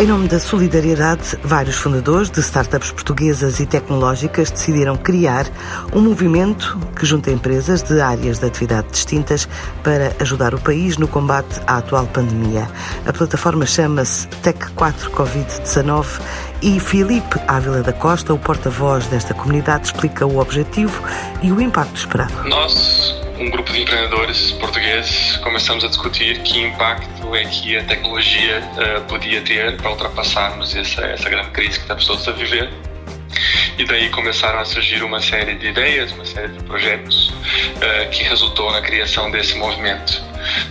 [0.00, 5.44] Em nome da solidariedade, vários fundadores de startups portuguesas e tecnológicas decidiram criar
[5.92, 9.46] um movimento que junta empresas de áreas de atividade distintas
[9.84, 12.66] para ajudar o país no combate à atual pandemia.
[13.04, 16.06] A plataforma chama-se Tech4 Covid-19
[16.62, 20.98] e Filipe Ávila da Costa, o porta-voz desta comunidade, explica o objetivo
[21.42, 22.32] e o impacto esperado.
[22.48, 28.60] Nós um grupo de empreendedores portugueses começamos a discutir que impacto é que a tecnologia
[28.60, 32.70] uh, podia ter para ultrapassarmos essa, essa grande crise que estamos todos a viver.
[33.78, 38.22] E daí começaram a surgir uma série de ideias, uma série de projetos uh, que
[38.24, 40.22] resultou na criação desse movimento.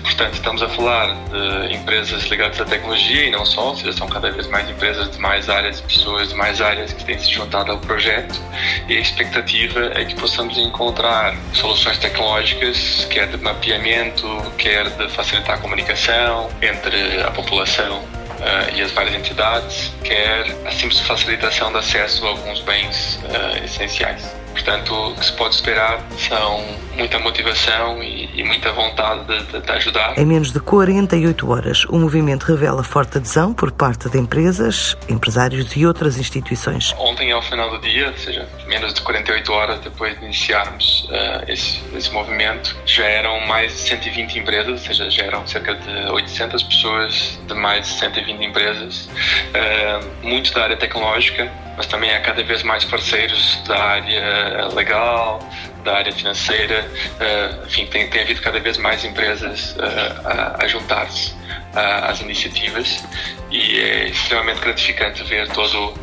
[0.02, 4.08] Portanto, estamos a falar de empresas ligadas à tecnologia e não só, ou seja, são
[4.08, 7.72] cada vez mais empresas de mais áreas, pessoas de mais áreas que têm se juntado
[7.72, 8.40] ao projeto
[8.88, 15.56] e a expectativa é que possamos encontrar soluções tecnológicas, quer de mapeamento, quer de facilitar
[15.56, 21.80] a comunicação entre a população Uh, e as várias entidades, quer a simples facilitação de
[21.80, 24.39] acesso a alguns bens uh, essenciais.
[24.60, 26.66] Portanto, o que se pode esperar são
[26.98, 30.20] muita motivação e, e muita vontade de, de, ajudar.
[30.20, 35.74] Em menos de 48 horas, o movimento revela forte adesão por parte de empresas, empresários
[35.78, 36.94] e outras instituições.
[37.00, 41.50] Ontem, ao final do dia, ou seja, menos de 48 horas depois de iniciarmos uh,
[41.50, 46.12] esse, esse movimento, já eram mais de 120 empresas, ou seja, já eram cerca de
[46.12, 52.20] 800 pessoas de mais de 120 empresas, uh, muito da área tecnológica, mas também há
[52.20, 55.40] cada vez mais parceiros da área legal,
[55.86, 60.68] da área financeira, uh, enfim, tem, tem havido cada vez mais empresas uh, a, a
[60.68, 61.34] juntar-se
[61.74, 63.02] às iniciativas
[63.50, 65.94] e é extremamente gratificante ver todo,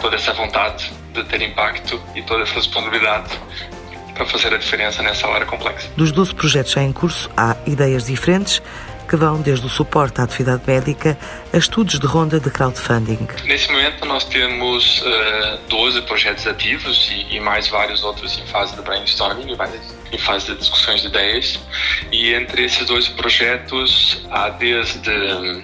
[0.00, 3.36] toda essa vontade de ter impacto e toda essa responsabilidade
[4.14, 5.88] para fazer a diferença nessa hora complexa.
[5.96, 8.62] Dos 12 projetos já em curso, há ideias diferentes
[9.08, 11.16] que vão desde o suporte à atividade médica
[11.52, 13.28] a estudos de ronda de crowdfunding.
[13.44, 18.46] Nesse momento nós temos uh, eh, 12 projetos ativos e, e, mais vários outros em
[18.46, 19.52] fase de brainstorming,
[20.12, 21.58] em fase de discussões de ideias.
[22.12, 25.10] E entre esses dois projetos há desde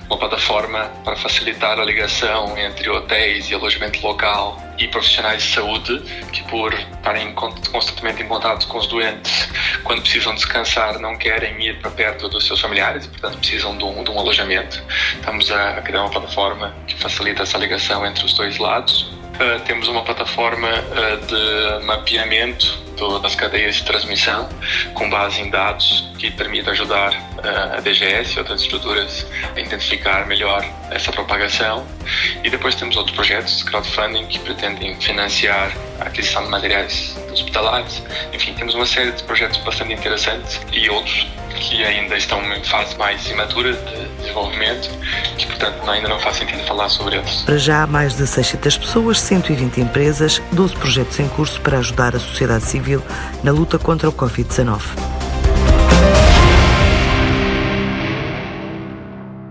[0.08, 6.02] uma plataforma para facilitar a ligação entre hotéis e alojamento local e profissionais de saúde
[6.32, 9.48] que por estarem constantemente em contato com os doentes
[9.84, 14.02] quando precisam descansar não querem ir para perto dos seus familiares portanto precisam de um,
[14.02, 14.82] de um alojamento.
[15.14, 19.19] Estamos a criar uma plataforma que facilita essa ligação entre os dois lados.
[19.40, 24.46] Uh, temos uma plataforma uh, de mapeamento do, das cadeias de transmissão
[24.92, 30.26] com base em dados que permite ajudar uh, a DGS e outras estruturas a identificar
[30.26, 31.86] melhor essa propagação.
[32.44, 38.02] E depois temos outros projetos de crowdfunding que pretendem financiar a aquisição de materiais hospitalares.
[38.34, 41.26] Enfim, temos uma série de projetos bastante interessantes e outros
[41.60, 44.90] que ainda estão em fase mais imatura de desenvolvimento,
[45.44, 47.42] que portanto ainda não faz sentido falar sobre eles.
[47.42, 52.18] Para já, mais de 600 pessoas, 120 empresas, 12 projetos em curso para ajudar a
[52.18, 53.02] sociedade civil
[53.42, 55.19] na luta contra o Covid-19.